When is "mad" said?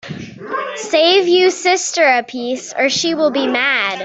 3.45-3.99